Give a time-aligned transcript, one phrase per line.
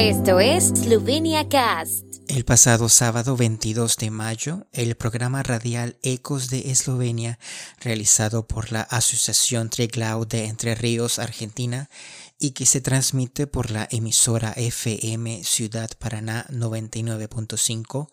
[0.00, 2.04] Esto es Slovenia Cast.
[2.28, 7.40] El pasado sábado 22 de mayo, el programa radial Ecos de Eslovenia,
[7.80, 11.90] realizado por la Asociación Triglau de Entre Ríos, Argentina,
[12.38, 18.08] y que se transmite por la emisora FM Ciudad Paraná 99.5,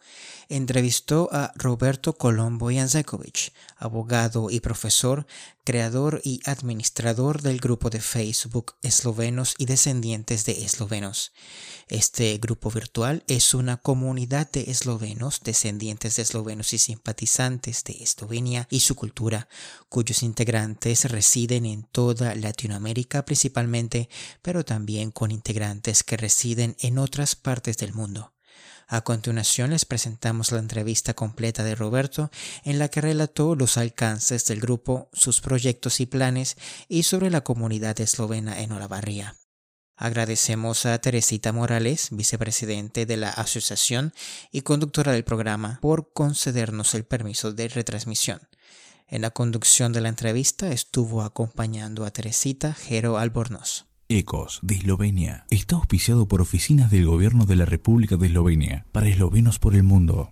[0.49, 5.27] entrevistó a Roberto Colombo Janzekovic, abogado y profesor,
[5.63, 11.31] creador y administrador del grupo de Facebook Eslovenos y Descendientes de Eslovenos.
[11.87, 18.67] Este grupo virtual es una comunidad de eslovenos, descendientes de eslovenos y simpatizantes de Eslovenia
[18.71, 19.47] y su cultura,
[19.89, 24.09] cuyos integrantes residen en toda Latinoamérica principalmente,
[24.41, 28.33] pero también con integrantes que residen en otras partes del mundo.
[28.87, 32.29] A continuación les presentamos la entrevista completa de Roberto
[32.63, 36.55] en la que relató los alcances del grupo, sus proyectos y planes
[36.87, 39.35] y sobre la comunidad eslovena en Olavarría.
[39.97, 44.13] Agradecemos a Teresita Morales, vicepresidente de la asociación
[44.51, 48.41] y conductora del programa, por concedernos el permiso de retransmisión.
[49.07, 53.85] En la conducción de la entrevista estuvo acompañando a Teresita Jero Albornoz.
[54.07, 59.07] Ecos de Eslovenia está auspiciado por oficinas del Gobierno de la República de Eslovenia para
[59.07, 60.31] eslovenos por el mundo.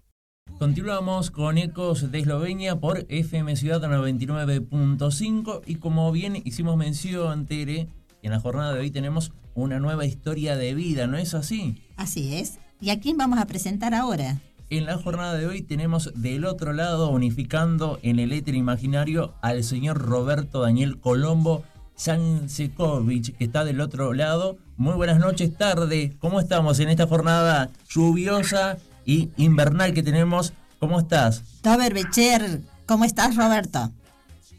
[0.60, 7.88] Continuamos con Ecos de Eslovenia por FM Ciudad 99.5 y como bien hicimos mención, Tere,
[8.22, 11.82] en la jornada de hoy tenemos una nueva historia de vida, ¿no es así?
[11.96, 12.60] Así es.
[12.80, 14.40] ¿Y a quién vamos a presentar ahora?
[14.70, 19.64] En la jornada de hoy tenemos del otro lado, unificando en el éter imaginario, al
[19.64, 21.64] señor Roberto Daniel Colombo
[21.96, 24.58] Sansekovic, que está del otro lado.
[24.78, 26.14] Muy buenas noches, tarde.
[26.20, 30.54] ¿Cómo estamos en esta jornada lluviosa y invernal que tenemos?
[30.80, 31.62] ¿Cómo estás?
[31.62, 33.92] Dober Becher, ¿cómo estás, Roberto?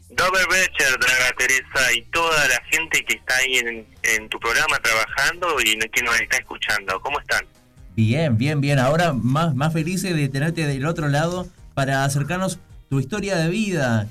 [0.09, 5.57] Dober Becher, Draga Teresa, y toda la gente que está ahí en, tu programa trabajando
[5.61, 6.99] y que nos está escuchando.
[7.01, 7.45] ¿Cómo están?
[7.95, 8.79] Bien, bien, bien.
[8.79, 12.59] Ahora más, más felices de tenerte del otro lado para acercarnos
[12.95, 14.07] tu historia de vida,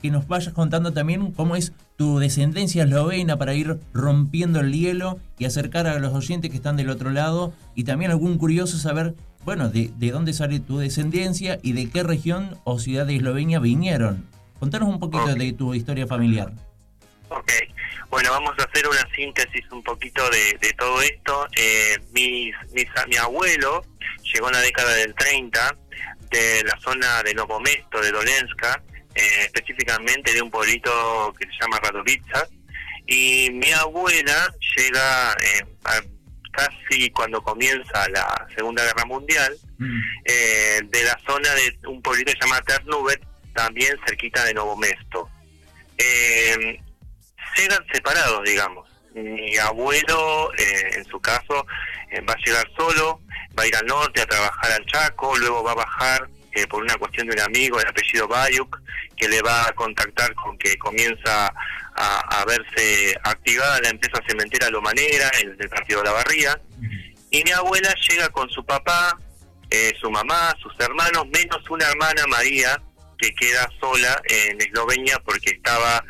[0.00, 5.18] que nos vayas contando también cómo es tu descendencia eslovena para ir rompiendo el hielo
[5.38, 9.14] y acercar a los oyentes que están del otro lado y también algún curioso saber,
[9.44, 13.58] bueno, de, de dónde sale tu descendencia y de qué región o ciudad de Eslovenia
[13.58, 14.26] vinieron.
[14.58, 16.50] Contanos un poquito de tu historia familiar.
[17.28, 17.52] Ok,
[18.08, 21.46] bueno, vamos a hacer una síntesis un poquito de, todo esto.
[21.58, 23.84] Eh, mis, mi abuelo
[24.32, 25.76] llegó en la década del 30
[26.34, 28.82] de la zona de Novomesto, de Dolenska,
[29.14, 32.48] eh, específicamente de un pueblito que se llama Radovica,
[33.06, 35.64] y mi abuela llega eh,
[36.52, 40.00] casi cuando comienza la Segunda Guerra Mundial, mm.
[40.88, 43.20] de la zona de un pueblito que se llama Ternuvet,
[43.54, 45.28] también cerquita de Novo Mesto.
[45.98, 46.80] Eh,
[47.56, 48.88] llegan separados, digamos.
[49.14, 51.66] Mi abuelo, eh, en su caso,
[52.10, 53.20] eh, va a llegar solo,
[53.58, 56.82] va a ir al norte a trabajar al Chaco, luego va a bajar eh, por
[56.82, 58.80] una cuestión de un amigo de apellido Bayuk,
[59.16, 61.52] que le va a contactar con que comienza
[61.96, 66.60] a, verse activada la empresa cementera Lo Manera, el del partido de la Barría.
[67.30, 69.16] Y mi abuela llega con su papá,
[70.00, 72.80] su mamá, sus hermanos, menos una hermana María,
[73.18, 76.04] que queda sola en Eslovenia porque estaba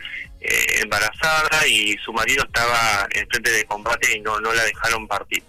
[0.47, 5.09] eh, embarazada y su marido estaba en frente de combate y no, no la dejaron
[5.09, 5.43] partir.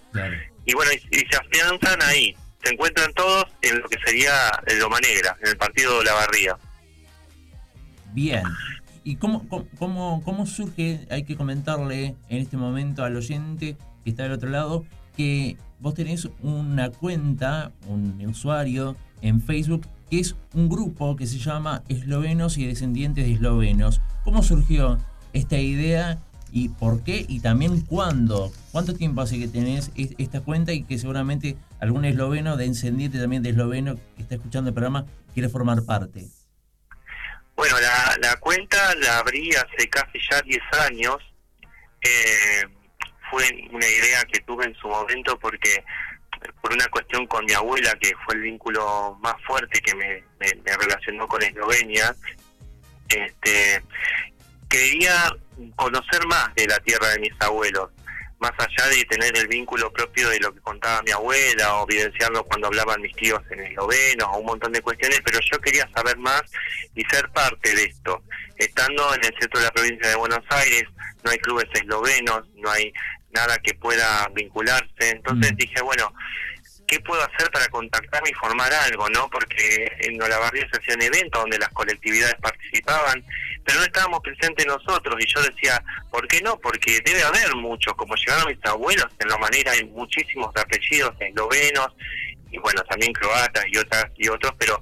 [0.66, 4.32] Y bueno, y, se afianzan ahí, se encuentran todos en lo que sería
[4.78, 6.58] Loma Negra, en el partido de la Barría.
[8.12, 8.42] Bien.
[9.04, 9.46] ¿Y cómo,
[9.78, 14.50] cómo, cómo surge, hay que comentarle en este momento al oyente que está del otro
[14.50, 14.84] lado,
[15.16, 21.38] que vos tenés una cuenta, un usuario en Facebook que es un grupo que se
[21.38, 24.00] llama Eslovenos y Descendientes de Eslovenos.
[24.24, 24.98] ¿Cómo surgió
[25.32, 26.18] esta idea
[26.52, 28.52] y por qué y también cuándo?
[28.72, 33.50] ¿Cuánto tiempo hace que tenés esta cuenta y que seguramente algún esloveno, descendiente también de
[33.50, 36.26] esloveno que está escuchando el programa, quiere formar parte?
[37.56, 37.76] Bueno,
[38.20, 41.16] la, cuenta la abrí hace casi ya 10 años.
[42.02, 42.64] Eh,
[43.30, 45.82] fue una idea que tuve en su momento porque
[46.60, 50.22] por una cuestión con mi abuela, que fue el vínculo más fuerte que me,
[50.78, 52.14] relacionó con Eslovenia,
[53.08, 53.82] este,
[54.68, 55.34] quería
[55.76, 57.90] conocer más de la tierra de mis abuelos,
[58.38, 62.44] más allá de tener el vínculo propio de lo que contaba mi abuela o evidenciarlo
[62.44, 66.18] cuando hablaban mis tíos en esloveno o un montón de cuestiones, pero yo quería saber
[66.18, 66.42] más
[66.94, 68.22] y ser parte de esto.
[68.56, 70.84] Estando en el centro de la provincia de Buenos Aires,
[71.24, 72.92] no hay clubes eslovenos, no hay
[73.30, 75.10] nada que pueda vincularse.
[75.10, 75.56] Entonces mm.
[75.56, 76.12] dije, bueno,
[76.86, 79.28] qué puedo hacer para contactarme y formar algo, ¿no?
[79.28, 83.24] Porque en Olavarría se hacían eventos donde las colectividades participaban,
[83.64, 85.16] pero no estábamos presentes nosotros.
[85.18, 86.58] Y yo decía, ¿por qué no?
[86.58, 91.88] Porque debe haber muchos, como llegaron mis abuelos, en la manera hay muchísimos apellidos eslovenos,
[92.50, 94.80] y bueno, también croatas y, otras, y otros, pero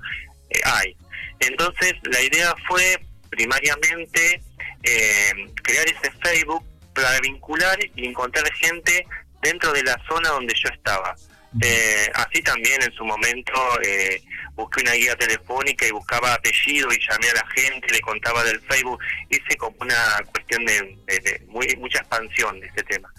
[0.50, 0.96] eh, hay.
[1.40, 4.40] Entonces, la idea fue primariamente
[4.82, 6.64] eh, crear ese Facebook
[6.94, 9.06] para vincular y encontrar gente
[9.42, 11.14] dentro de la zona donde yo estaba.
[11.60, 13.52] Eh, así también en su momento
[13.82, 14.20] eh,
[14.54, 18.60] busqué una guía telefónica y buscaba apellido y llamé a la gente, le contaba del
[18.62, 18.98] Facebook,
[19.30, 20.98] hice como una cuestión de,
[21.46, 23.12] muy, mucha expansión de este tema.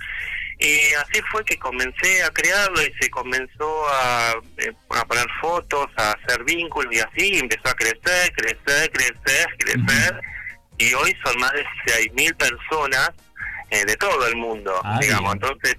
[0.59, 5.87] Y así fue que comencé a crearlo y se comenzó a, eh, a poner fotos,
[5.97, 10.21] a hacer vínculos y así, empezó a crecer, crecer, crecer, crecer.
[10.77, 11.65] Y hoy son más de
[12.13, 13.11] 6.000 personas
[13.69, 15.33] de todo el mundo, ah, digamos.
[15.33, 15.75] Entonces,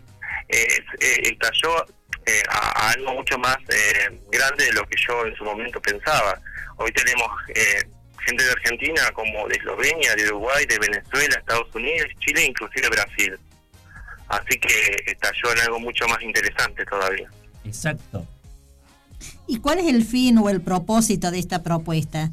[0.49, 0.82] eh,
[1.23, 1.87] estalló
[2.26, 6.40] eh, a, algo mucho más eh, grande de lo que yo en su momento pensaba.
[6.76, 7.82] Hoy tenemos eh,
[8.26, 13.38] gente de Argentina como de Eslovenia, de Uruguay, de Venezuela, Estados Unidos, Chile inclusive Brasil.
[14.28, 17.31] Así que estalló en algo mucho más interesante todavía.
[17.64, 18.26] Exacto.
[19.46, 22.31] ¿Y cuál es el fin o el propósito de esta propuesta?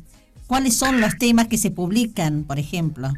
[0.47, 3.09] ¿Cuáles son los temas que se publican, por ejemplo?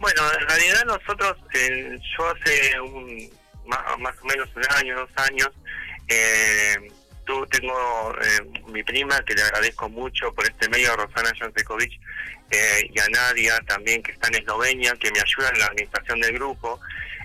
[0.00, 3.30] Bueno, en realidad nosotros, yo hace un,
[3.66, 5.48] más, o menos un año, dos años,
[6.08, 6.76] eh,
[7.24, 11.92] tú tengo eh, mi prima, que le agradezco mucho por este medio, a Rosana Jansekovic,
[12.50, 16.20] eh, y a Nadia también, que está en Eslovenia, que me ayuda en la administración
[16.20, 16.80] del grupo.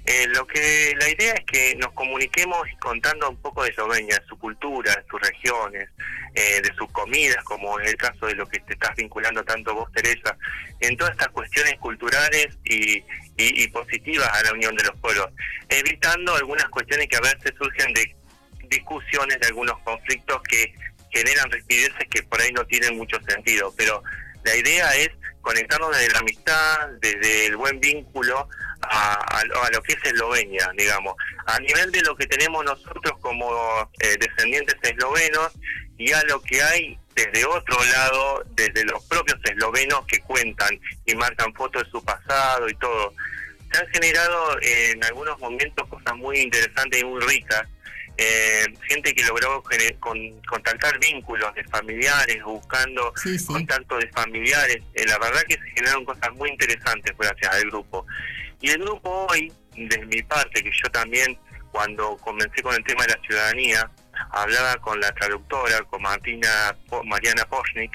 [0.06, 4.26] Eh, lo que La idea es que nos comuniquemos contando un poco de Eslovenia, de
[4.26, 5.90] su cultura, de sus regiones,
[6.34, 9.92] de sus comidas, como es el caso de lo que te estás vinculando tanto vos,
[9.92, 10.38] Teresa,
[10.80, 13.04] en todas estas cuestiones culturales y,
[13.36, 15.28] y positivas a la unión de los pueblos,
[15.68, 18.16] evitando algunas cuestiones que a veces surgen de
[18.70, 20.74] discusiones, de algunos conflictos que
[21.12, 24.04] generan rispideces que por ahí no tienen mucho sentido, pero
[24.44, 25.10] la idea es
[25.42, 28.48] conectarnos desde la amistad, desde el buen vínculo
[28.82, 33.52] a, lo que es Eslovenia, digamos, a nivel de lo que tenemos nosotros como
[34.00, 35.52] eh, descendientes eslovenos
[35.98, 41.16] y a lo que hay desde otro lado, desde los propios eslovenos que cuentan y
[41.16, 43.14] marcan fotos de su pasado y todo.
[43.72, 47.68] Se han generado en algunos momentos cosas muy interesantes y muy ricas
[48.22, 49.64] eh, gente que logró
[50.02, 53.14] con, contactar vínculos de familiares, buscando
[53.48, 54.80] contacto de familiares.
[54.94, 58.06] Eh, la verdad que se generaron cosas muy interesantes gracias al grupo.
[58.60, 61.40] Y el grupo hoy, de mi parte, que yo también
[61.72, 63.90] cuando comencé con el tema de la ciudadanía,
[64.32, 66.76] hablaba con la traductora, con Martina,
[67.06, 67.92] Mariana Pochnik,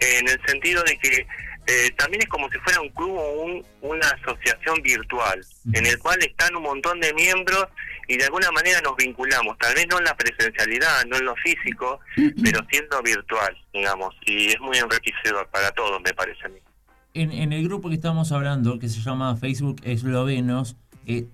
[0.00, 1.26] en el sentido de que
[1.68, 5.40] eh, también es como si fuera un club o un, una asociación virtual,
[5.72, 7.68] en el cual están un montón de miembros
[8.08, 11.36] y de alguna manera nos vinculamos, tal vez no en la presencialidad, no en lo
[11.36, 12.00] físico,
[12.42, 16.58] pero siendo virtual, digamos, y es muy enriquecedor para todos, me parece a mí.
[17.12, 20.76] En, en el grupo que estamos hablando, que se llama Facebook Eslovenos,
[21.06, 21.26] eh,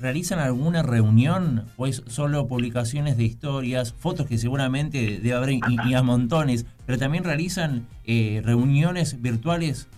[0.00, 5.94] ¿realizan alguna reunión o es solo publicaciones de historias, fotos que seguramente debe haber y,
[5.94, 9.88] a montones, pero también realizan eh, reuniones virtuales?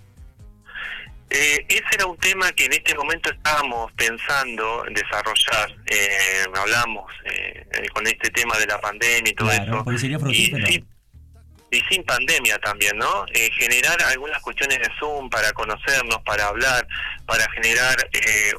[1.36, 5.75] Eh, ese era un tema que en este momento estábamos pensando en desarrollar.
[5.86, 9.84] Eh, hablamos eh, con este tema de la pandemia y todo eso.
[10.31, 10.84] y,
[11.90, 13.26] sin pandemia también, ¿no?
[13.34, 16.86] Eh, generar algunas cuestiones de Zoom para conocernos, para hablar,
[17.26, 17.96] para generar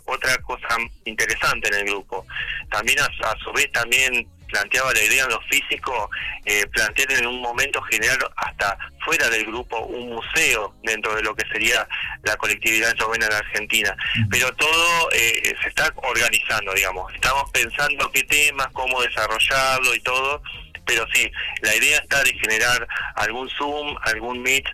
[0.04, 0.76] otra cosa
[1.06, 2.26] interesante en el grupo.
[2.70, 6.10] También a su vez también planteaba la idea en lo físico,
[6.46, 11.36] eh, plantear en un momento generar hasta fuera del grupo un museo dentro de lo
[11.36, 11.86] que sería
[12.24, 13.96] la colectividad eslovena de Argentina.
[14.30, 17.14] Pero todo eh, se está organizando, digamos.
[17.14, 20.42] Estamos pensando qué temas, cómo desarrollarlo y todo.
[20.86, 21.30] Pero sí,
[21.62, 24.66] la idea está de generar algún Zoom, algún Meet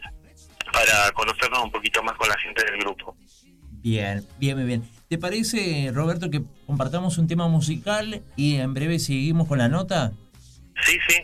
[0.72, 3.16] para conocernos un poquito más con la gente del grupo.
[3.82, 5.01] Bien, bien, bien, bien.
[5.12, 10.14] ¿Te parece, Roberto, que compartamos un tema musical y en breve seguimos con la nota?
[10.86, 11.16] Sí, sí,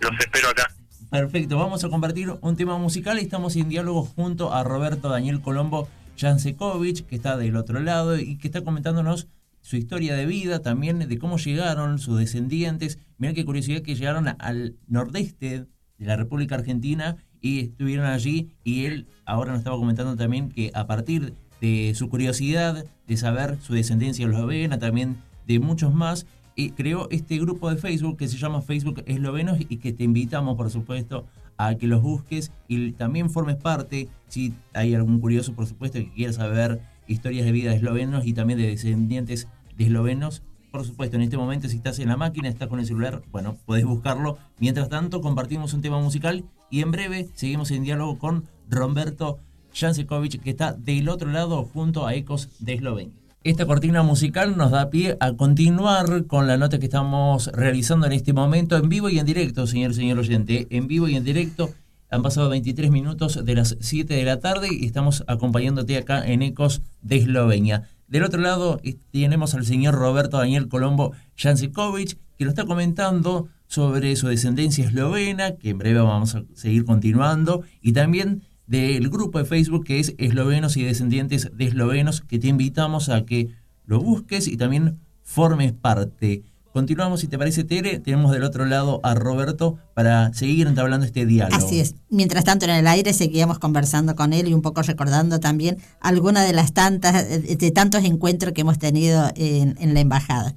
[0.00, 0.74] los espero acá.
[1.10, 5.42] Perfecto, vamos a compartir un tema musical y estamos en diálogo junto a Roberto Daniel
[5.42, 9.28] Colombo Jansekovic, que está del otro lado y que está comentándonos
[9.60, 12.98] su historia de vida, también de cómo llegaron sus descendientes.
[13.18, 15.66] Mirá qué curiosidad que llegaron al nordeste
[15.98, 20.70] de la República Argentina y estuvieron allí y él ahora nos estaba comentando también que
[20.72, 21.34] a partir
[21.64, 25.16] de su curiosidad de saber su descendencia eslovena, también
[25.46, 29.78] de muchos más, y creó este grupo de Facebook que se llama Facebook Eslovenos y
[29.78, 31.24] que te invitamos, por supuesto,
[31.56, 36.10] a que los busques y también formes parte, si hay algún curioso, por supuesto, que
[36.10, 41.16] quiera saber historias de vida de eslovenos y también de descendientes de eslovenos, por supuesto,
[41.16, 44.36] en este momento si estás en la máquina, estás con el celular, bueno, podés buscarlo.
[44.58, 49.38] Mientras tanto, compartimos un tema musical y en breve seguimos en diálogo con Roberto
[49.74, 53.14] Jansekovic, que está del otro lado junto a Ecos de Eslovenia.
[53.42, 58.12] Esta cortina musical nos da pie a continuar con la nota que estamos realizando en
[58.12, 60.66] este momento en vivo y en directo, señor señor oyente.
[60.70, 61.70] En vivo y en directo
[62.08, 66.40] han pasado 23 minutos de las 7 de la tarde y estamos acompañándote acá en
[66.40, 67.90] Ecos de Eslovenia.
[68.08, 74.14] Del otro lado tenemos al señor Roberto Daniel Colombo Jansekovic, que nos está comentando sobre
[74.16, 79.44] su descendencia eslovena, que en breve vamos a seguir continuando, y también del grupo de
[79.44, 83.48] Facebook que es Eslovenos y Descendientes de Eslovenos, que te invitamos a que
[83.86, 86.42] lo busques y también formes parte.
[86.74, 88.00] Continuamos, si te parece, Tere.
[88.00, 91.64] Tenemos del otro lado a Roberto para seguir entablando este diálogo.
[91.64, 91.94] Así es.
[92.10, 96.44] Mientras tanto, en el aire seguíamos conversando con él y un poco recordando también algunas
[96.44, 100.56] de las tantas, de tantos encuentros que hemos tenido en, la embajada.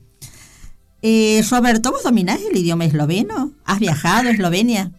[1.03, 3.51] Eh, Roberto, ¿vos dominás el idioma esloveno?
[3.63, 4.91] ¿Has viajado a Eslovenia?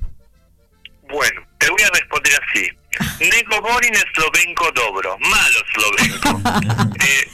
[1.12, 2.78] Bueno, te voy a responder así.
[3.21, 6.40] Nego govorim slovenko dobro, malo slovenko.
[7.00, 7.28] Eh,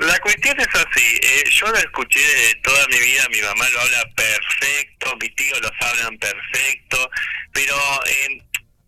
[0.00, 2.20] la cuestión es así, eh, yo lo escuché
[2.62, 7.10] toda mi vida, mi mamá lo habla perfecto, mis tíos los hablan perfecto,
[7.52, 7.74] pero
[8.06, 8.42] eh,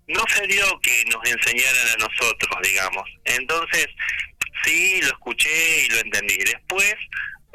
[0.08, 3.08] no se dio que nos enseñaran a nosotros, digamos.
[3.24, 3.86] Entonces,
[4.64, 6.36] sí, lo escuché y lo entendí.
[6.36, 6.94] Después,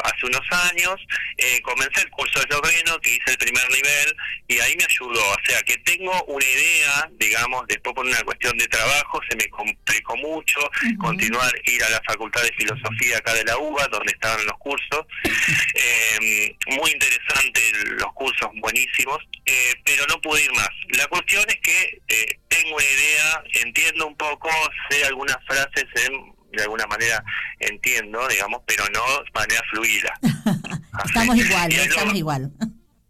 [0.04, 0.96] hace unos años,
[1.38, 4.16] eh, comencé el curso de esloveno, que hice el primer nivel,
[4.48, 5.30] y ahí me ayudó.
[5.30, 9.48] O sea, que tengo una idea, digamos, después por una cuestión de trabajo, se me
[9.50, 10.60] complicó mucho
[10.98, 15.06] continuar, ir a la Facultad de Filosofía acá de la UBA, donde estaban los cursos.
[15.82, 17.62] Eh, muy interesante
[18.00, 20.70] los cursos, buenísimos, eh, pero no pude ir más.
[20.90, 24.50] La cuestión es que eh, tengo una idea, entiendo un poco,
[24.90, 27.24] sé algunas frases en de alguna manera
[27.60, 30.20] entiendo, digamos, pero no de manera fluida.
[31.06, 32.52] estamos igual, estamos igual.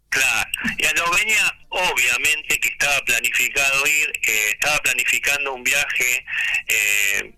[0.08, 6.24] Claro, y a Eslovenia obviamente que estaba planificado ir, eh, estaba planificando un viaje
[6.66, 7.32] eh,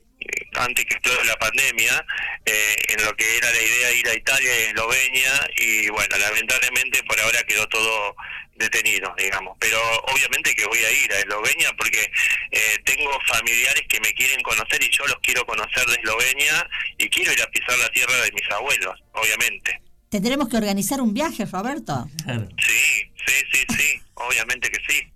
[0.54, 2.06] antes que explote la pandemia,
[2.44, 6.16] eh, en lo que era la idea de ir a Italia y Eslovenia, y bueno,
[6.16, 8.16] lamentablemente por ahora quedó todo
[8.62, 9.56] detenido, digamos.
[9.60, 9.78] Pero
[10.14, 12.10] obviamente que voy a ir a Eslovenia porque
[12.50, 17.08] eh, tengo familiares que me quieren conocer y yo los quiero conocer de Eslovenia y
[17.08, 19.82] quiero ir a pisar la tierra de mis abuelos, obviamente.
[20.08, 22.06] Tendremos que organizar un viaje, Roberto.
[22.26, 25.12] Sí, sí, sí, sí, obviamente que sí.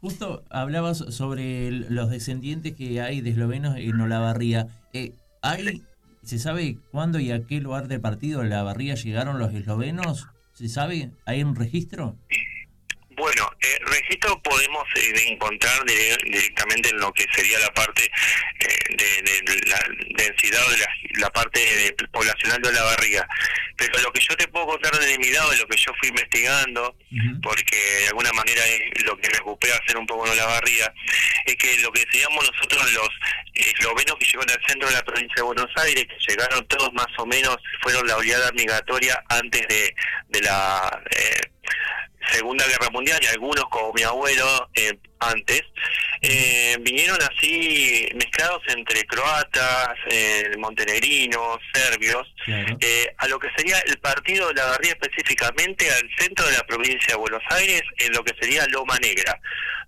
[0.00, 4.68] Justo hablabas sobre los descendientes que hay de eslovenos en Olavarría.
[4.94, 5.82] Eh, ¿hay,
[6.22, 10.28] ¿Se sabe cuándo y a qué lugar del partido de Olavarría llegaron los eslovenos?
[10.60, 11.12] ¿Se sabe?
[11.24, 12.18] ¿Hay un registro?
[13.70, 19.78] Eh, registro podemos eh, encontrar directamente en lo que sería la parte eh, de, la
[20.16, 23.28] densidad de la, parte poblacional de la barriga.
[23.76, 26.08] Pero lo que yo te puedo contar de mi lado, de lo que yo fui
[26.08, 26.96] investigando,
[27.42, 30.92] porque de alguna manera es lo que me ocupé hacer un poco en la barriga,
[31.46, 33.08] es que lo que decíamos nosotros los
[33.54, 37.08] eslovenos que llegaron al centro de la provincia de Buenos Aires, que llegaron todos más
[37.18, 39.94] o menos, fueron la oleada migratoria antes de,
[40.28, 41.02] de la...
[42.28, 45.62] Segunda Guerra Mundial y algunos como mi abuelo eh, antes,
[46.22, 52.26] eh, vinieron así mezclados entre croatas, eh, montenegrinos, serbios,
[53.18, 57.14] a lo que sería el partido de la Barría específicamente al centro de la provincia
[57.14, 59.38] de Buenos Aires, en lo que sería Loma Negra,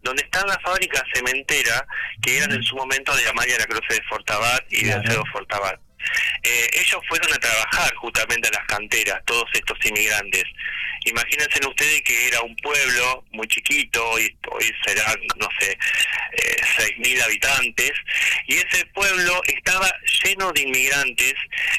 [0.03, 1.83] donde están las fábricas cementeras
[2.21, 5.81] que eran en su momento de Amalia la Cruz de Fortabat y de Acedo Fortabat.
[6.43, 10.45] Eh, ellos fueron a trabajar justamente a las canteras, todos estos inmigrantes.
[11.05, 17.23] Imagínense ustedes que era un pueblo muy chiquito, hoy, hoy serán, no sé, eh, 6.000
[17.23, 17.93] habitantes,
[18.47, 19.91] y ese pueblo estaba
[20.23, 21.35] lleno de inmigrantes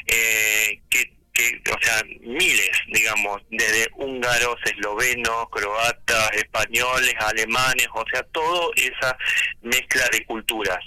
[0.06, 8.22] eh, que que, o sea, miles, digamos, desde húngaros, eslovenos, croatas, españoles, alemanes, o sea,
[8.32, 9.18] toda esa
[9.62, 10.78] mezcla de culturas.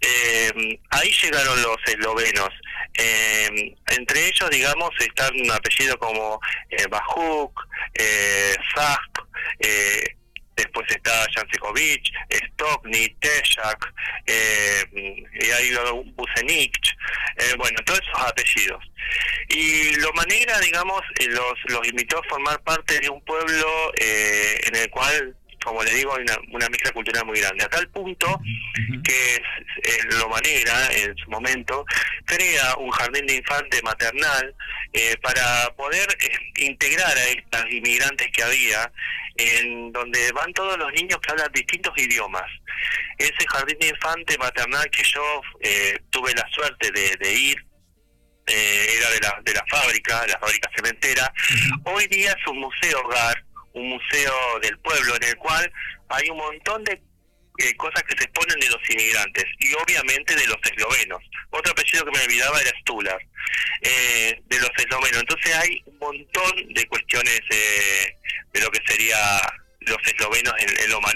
[0.00, 2.50] Eh, ahí llegaron los eslovenos.
[2.94, 9.18] Eh, entre ellos, digamos, están apellidos como eh, Bajuk, eh, Zask,
[9.60, 10.16] eh,
[10.56, 13.94] después está Jansekovic, Stokny, Tejak,
[14.26, 15.74] eh, y hay
[16.14, 16.76] Bucenik,
[17.38, 18.84] eh, bueno, todos esos apellidos.
[19.48, 24.76] Y Loma Negra, digamos, los, los invitó a formar parte de un pueblo eh, en
[24.76, 28.40] el cual como le digo, hay una, una mezcla cultural muy grande, a tal punto
[29.04, 31.84] que eh, Loma Negra, en su momento,
[32.24, 34.54] crea un jardín de infante maternal
[34.92, 38.92] eh, para poder eh, integrar a estas inmigrantes que había,
[39.36, 42.50] en donde van todos los niños que hablan distintos idiomas.
[43.18, 45.40] Ese jardín de infante maternal que yo
[46.10, 47.56] tuve la suerte de, ir,
[48.46, 51.32] eh, era de la, de la fábrica, la fábrica cementera.
[51.84, 55.72] Hoy día es un museo hogar, un museo del pueblo en el cual
[56.08, 57.00] hay un montón de
[57.58, 61.22] eh, cosas que se exponen de los inmigrantes y obviamente de los eslovenos.
[61.50, 63.20] Otro apellido que me olvidaba era Stular,
[63.82, 65.20] eh, de los eslovenos.
[65.20, 68.16] Entonces hay un montón de cuestiones eh,
[68.52, 69.18] de lo que sería
[69.80, 71.12] los eslovenos en, en Loma.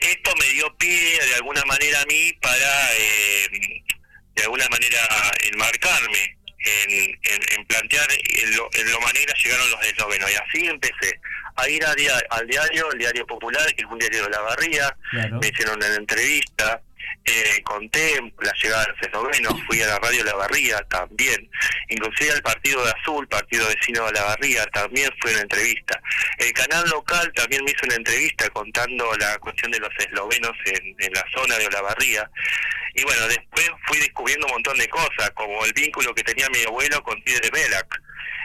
[0.00, 3.48] Esto me dio pie de alguna manera a mí para, eh,
[4.34, 4.98] de alguna manera,
[5.52, 7.18] enmarcarme en,
[7.56, 10.30] en, plantear en, lo, en Loma Negra llegaron los eslovenos.
[10.30, 11.20] Y así empecé
[11.56, 14.40] a ir a dia- al diario, el Diario Popular, que es un diario de la
[14.40, 15.38] barría, Claro.
[15.40, 16.80] me hicieron una entrevista,
[17.24, 21.50] eh, conté la llegada de los eslovenos, fui a la radio La Barría también,
[21.88, 26.00] inclusive al Partido de Azul, Partido Vecino de La Barría, también fue una entrevista.
[26.38, 30.96] El canal local también me hizo una entrevista contando la cuestión de los eslovenos en,
[30.98, 32.30] en la zona de Olavarría.
[32.94, 36.62] Y bueno, después fui descubriendo un montón de cosas, como el vínculo que tenía mi
[36.66, 38.02] abuelo con Tigre Belak.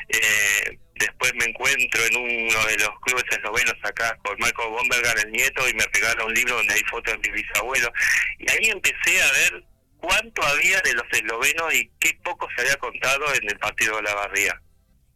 [0.09, 5.31] Eh, después me encuentro en uno de los clubes eslovenos acá con Marco Bomberger, el
[5.31, 7.91] nieto, y me regala un libro donde hay fotos de mi bisabuelo.
[8.39, 9.63] Y ahí empecé a ver
[9.99, 14.03] cuánto había de los eslovenos y qué poco se había contado en el partido de
[14.03, 14.61] la barría.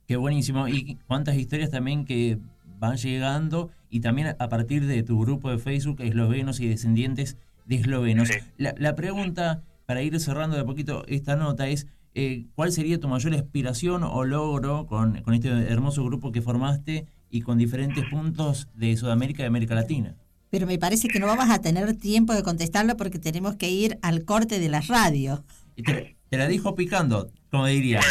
[0.08, 0.68] Qué buenísimo.
[0.68, 2.38] Y cuántas historias también que
[2.80, 7.76] van llegando y también a partir de tu grupo de Facebook, eslovenos y descendientes de
[7.76, 8.28] eslovenos.
[8.28, 8.40] Sí.
[8.58, 13.00] La, la pregunta, para ir cerrando de a poquito esta nota, es eh, ¿cuál sería
[13.00, 18.04] tu mayor aspiración o logro con, con este hermoso grupo que formaste y con diferentes
[18.10, 20.16] puntos de Sudamérica y América Latina?
[20.50, 23.98] Pero me parece que no vamos a tener tiempo de contestarlo porque tenemos que ir
[24.02, 25.44] al corte de la radio.
[25.76, 28.02] Te, te la dijo picando, como diría.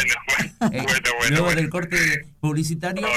[0.59, 1.61] Bueno, Eh, bueno, bueno, luego bueno.
[1.61, 1.97] del corte
[2.39, 3.07] publicitario,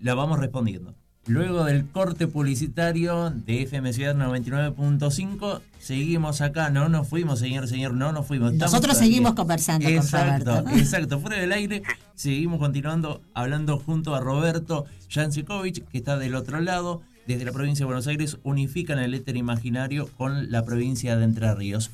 [0.00, 0.94] la vamos respondiendo.
[1.26, 7.94] Luego del corte publicitario de FM Ciudad 99.5, seguimos acá, no nos fuimos, señor, señor,
[7.94, 8.52] no nos fuimos.
[8.52, 9.08] Estamos Nosotros todavía.
[9.12, 10.70] seguimos conversando con Exacto, Roberto.
[10.70, 10.76] ¿no?
[10.76, 11.20] exacto.
[11.20, 11.82] Fuera del aire,
[12.16, 17.84] seguimos continuando hablando junto a Roberto Jansikovic, que está del otro lado, desde la provincia
[17.84, 21.92] de Buenos Aires, unifican el éter imaginario con la provincia de Entre Ríos.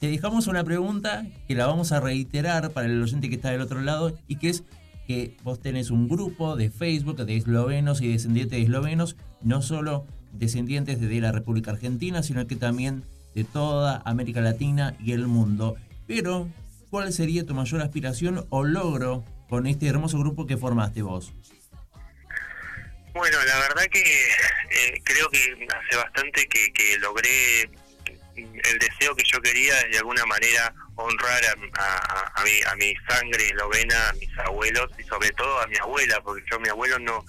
[0.00, 3.60] Te dejamos una pregunta que la vamos a reiterar para el oyente que está del
[3.60, 4.62] otro lado y que es
[5.08, 10.06] que vos tenés un grupo de Facebook de eslovenos y descendientes de eslovenos, no solo
[10.32, 15.76] descendientes de la República Argentina, sino que también de toda América Latina y el mundo.
[16.06, 16.46] Pero,
[16.90, 21.32] ¿cuál sería tu mayor aspiración o logro con este hermoso grupo que formaste vos?
[23.14, 27.70] Bueno, la verdad que eh, creo que hace bastante que, que logré
[28.64, 32.74] el deseo que yo quería es de alguna manera honrar a, a- a mi, a
[32.76, 36.68] mi sangre eslovena, a mis abuelos y sobre todo a mi abuela, porque yo mi
[36.68, 37.24] abuelo no,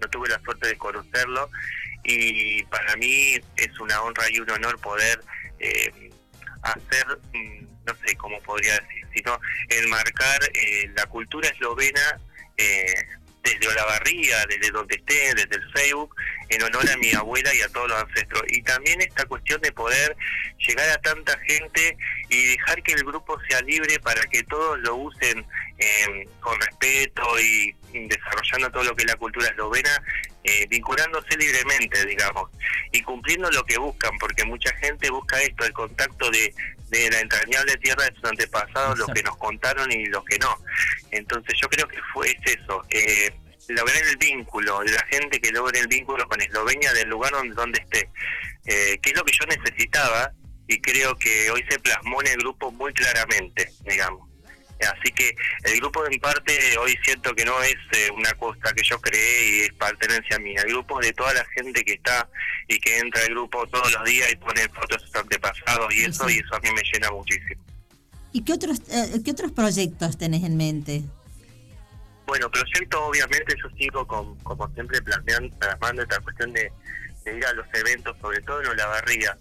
[0.00, 1.50] no tuve la suerte de conocerlo
[2.02, 5.20] y para mí es una honra y un honor poder
[5.58, 6.10] eh,
[6.62, 12.18] hacer, mm, no sé cómo podría decir, sino enmarcar eh, la cultura eslovena
[12.56, 12.94] eh,
[13.42, 16.14] desde Olavarría, desde donde esté, desde el Facebook,
[16.48, 18.42] en honor a mi abuela y a todos los ancestros.
[18.48, 20.16] Y también esta cuestión de poder
[20.66, 21.96] llegar a tanta gente
[22.28, 25.44] y dejar que el grupo sea libre para que todos lo usen
[25.78, 29.90] eh, con respeto y desarrollando todo lo que es la cultura eslovena,
[30.44, 32.50] eh, vinculándose libremente, digamos,
[32.92, 36.54] y cumpliendo lo que buscan, porque mucha gente busca esto, el contacto de,
[36.88, 39.30] de la entrañable tierra de sus antepasados, lo que Exacto.
[39.30, 40.56] nos contaron y lo que no.
[41.10, 43.32] Entonces yo creo que fue es eso, eh,
[43.68, 47.54] lograr el vínculo, de la gente que logre el vínculo con Eslovenia del lugar donde,
[47.54, 48.08] donde esté,
[48.66, 50.32] eh, que es lo que yo necesitaba
[50.66, 54.29] y creo que hoy se plasmó en el grupo muy claramente, digamos.
[54.86, 58.82] Así que el grupo en parte hoy siento que no es eh, una cosa que
[58.82, 60.62] yo creé y es pertenencia mía.
[60.64, 62.28] El grupo de toda la gente que está
[62.68, 66.28] y que entra al grupo todos los días y pone fotos de antepasados y eso
[66.28, 66.36] sí.
[66.36, 67.62] y eso a mí me llena muchísimo.
[68.32, 71.02] ¿Y qué otros, eh, qué otros proyectos tenés en mente?
[72.26, 76.72] Bueno, proyecto obviamente yo sigo con, como siempre planteando, plasmando esta cuestión de,
[77.24, 79.36] de ir a los eventos, sobre todo en Olavarría.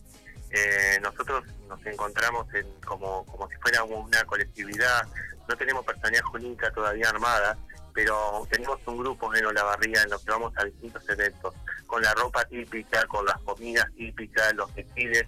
[0.51, 5.07] Eh, nosotros nos encontramos en, como, como si fuera una colectividad,
[5.47, 7.57] no tenemos personalidad jurídica todavía armada,
[7.93, 11.53] pero tenemos un grupo en Olavarría en los que vamos a distintos eventos,
[11.87, 15.25] con la ropa típica, con las comidas típicas, los textiles,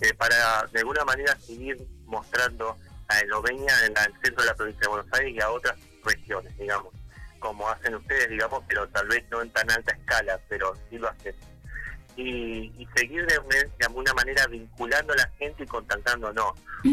[0.00, 2.76] eh, para de alguna manera seguir mostrando
[3.08, 6.56] a Eslovenia en el centro de la provincia de Buenos Aires y a otras regiones,
[6.56, 6.94] digamos,
[7.38, 11.08] como hacen ustedes, digamos, pero tal vez no en tan alta escala, pero sí lo
[11.08, 11.34] hacen.
[12.20, 16.46] Y, y seguir de, una- de alguna manera vinculando a la gente y contactándonos.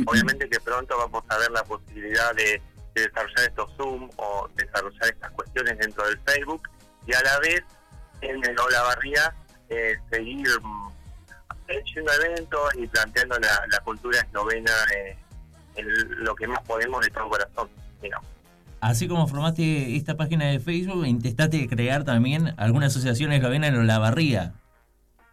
[0.06, 2.62] Obviamente que pronto vamos a ver la posibilidad de,
[2.94, 6.70] de desarrollar estos Zoom o desarrollar estas cuestiones dentro del Facebook
[7.08, 7.64] y a la vez
[8.22, 9.34] en el Olavarría
[9.70, 10.90] eh, seguir mm,
[11.70, 15.18] haciendo eventos y planteando la, la cultura eslovena eh,
[15.78, 15.88] en
[16.24, 17.68] lo que más podemos de todo corazón.
[18.12, 18.20] no.
[18.82, 24.54] Así como formaste esta página de Facebook, intentaste crear también alguna asociación eslovena en Olavarría.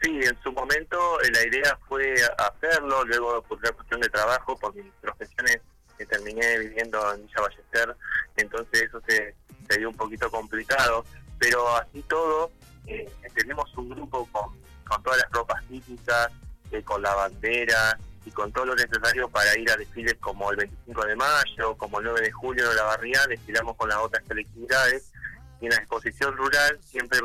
[0.03, 4.57] Sí, en su momento eh, la idea fue hacerlo, luego por una cuestión de trabajo,
[4.59, 5.61] por mis profesiones
[5.97, 7.97] que terminé viviendo en Villa Ballester,
[8.37, 9.37] entonces eso se,
[9.69, 11.05] se dio un poquito complicado,
[11.39, 12.51] pero así todo,
[12.89, 14.51] eh, tenemos un grupo con,
[14.89, 16.33] con todas las ropas típicas,
[16.73, 20.57] eh, con la bandera y con todo lo necesario para ir a desfiles como el
[20.57, 24.25] 25 de mayo, como el 9 de julio en la barriada, desfilamos con las otras
[24.27, 25.13] colectividades
[25.61, 27.21] y en la exposición rural siempre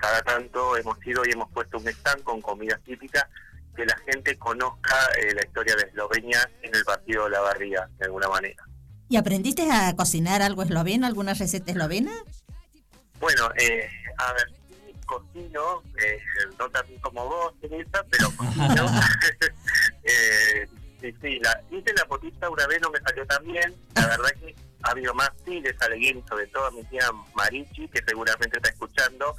[0.00, 3.26] cada tanto hemos ido y hemos puesto un stand con comidas típicas
[3.76, 7.88] que la gente conozca eh, la historia de Eslovenia en el partido de la barriga,
[7.98, 8.64] de alguna manera.
[9.08, 12.12] ¿Y aprendiste a cocinar algo esloveno, alguna receta eslovena?
[13.18, 14.60] Bueno, eh, a ver,
[15.04, 16.18] cocino, eh,
[16.58, 18.86] no tan como vos, Teresa, pero cocino.
[20.04, 20.68] eh,
[21.00, 23.74] sí, sí, la, hice la potita una vez, no me salió tan bien.
[23.96, 27.88] La verdad que ha habido más sí, de Saleguín, sobre todo a mi tía Marichi,
[27.88, 29.34] que seguramente está escuchando,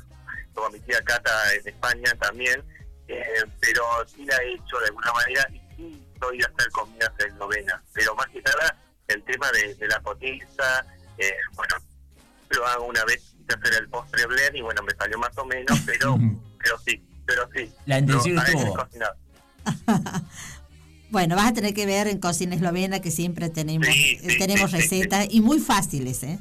[0.55, 2.63] o a mi tía Cata en España también,
[3.07, 7.11] eh, pero sí la he hecho de alguna manera y sí soy de hacer comidas
[7.19, 10.85] eslovenas, pero más que nada el tema de, de la potiza,
[11.17, 11.75] eh, bueno,
[12.49, 15.45] lo hago una vez quise hacer el postre blend y bueno, me salió más o
[15.45, 16.17] menos, pero
[16.63, 17.71] pero sí, pero sí.
[17.85, 18.87] La intención a estuvo.
[21.11, 24.71] Bueno, vas a tener que ver en Cocina Eslovena que siempre tenemos, Sí, sí, tenemos
[24.71, 26.39] sí, sí, recetas y muy fáciles, ¿eh?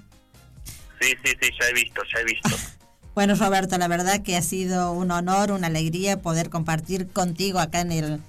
[1.01, 2.51] Sí, sí, sí, ya he visto, ya he visto.
[3.20, 7.83] Bueno, Roberto, la verdad que ha sido un honor, una alegría poder compartir contigo acá
[7.83, 8.22] en el,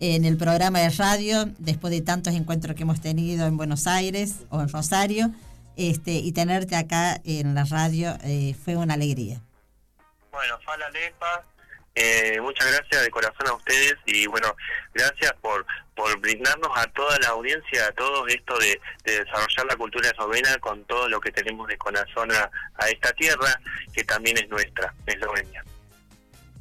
[0.00, 4.38] en el programa de radio, después de tantos encuentros que hemos tenido en Buenos Aires
[4.50, 5.30] o en Rosario,
[5.76, 9.40] este, y tenerte acá en la radio eh, fue una alegría.
[10.32, 11.44] Bueno, Fala Lepa,
[11.94, 14.54] eh, muchas gracias de corazón a ustedes y bueno,
[14.94, 19.76] gracias por, por brindarnos a toda la audiencia, a todos esto de, de desarrollar la
[19.76, 23.60] cultura eslovena con todo lo que tenemos de corazón a, a esta tierra
[23.92, 25.64] que también es nuestra, Eslovenia.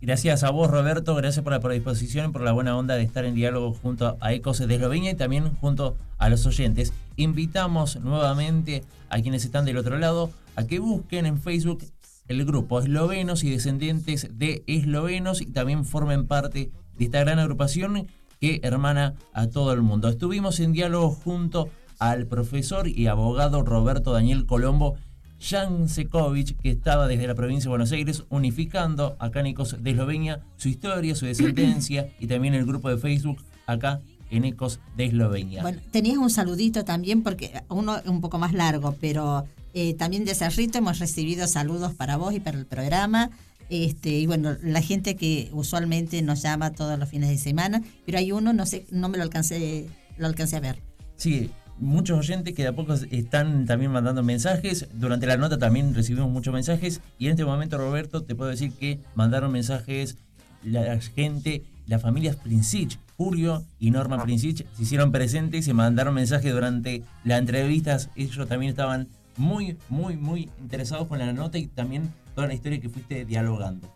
[0.01, 1.13] Gracias a vos, Roberto.
[1.13, 4.57] Gracias por la predisposición por la buena onda de estar en diálogo junto a Ecos
[4.57, 6.91] de Eslovenia y también junto a los oyentes.
[7.17, 11.83] Invitamos nuevamente a quienes están del otro lado a que busquen en Facebook
[12.27, 18.07] el grupo Eslovenos y Descendientes de Eslovenos y también formen parte de esta gran agrupación
[18.39, 20.09] que hermana a todo el mundo.
[20.09, 24.97] Estuvimos en diálogo junto al profesor y abogado Roberto Daniel Colombo
[25.41, 29.91] Jan Sekovic, que estaba desde la provincia de Buenos Aires unificando acá en Ecos de
[29.91, 35.05] Eslovenia su historia, su descendencia y también el grupo de Facebook acá en Ecos de
[35.05, 35.61] Eslovenia.
[35.61, 40.25] Bueno, tenías un saludito también, porque uno es un poco más largo, pero eh, también
[40.25, 43.31] de Cerrito hemos recibido saludos para vos y para el programa.
[43.69, 48.17] Este, y bueno, la gente que usualmente nos llama todos los fines de semana, pero
[48.17, 50.79] hay uno, no sé, no me lo alcancé, lo alcancé a ver.
[51.15, 54.87] Sí, muchos oyentes que de a poco están también mandando mensajes.
[54.93, 56.99] Durante la nota también recibimos muchos mensajes.
[57.17, 60.17] Y en este momento, Roberto, te puedo decir que mandaron mensajes
[60.63, 66.13] la gente, las familias Princich, Julio y Norma Princich, se hicieron presentes y se mandaron
[66.13, 68.09] mensajes durante las entrevistas.
[68.15, 69.07] Ellos también estaban
[69.41, 73.91] muy, muy, muy interesados con la nota y también toda la historia que fuiste dialogando.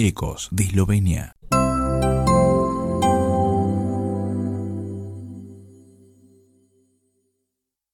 [0.00, 1.36] Ecos de Eslovenia.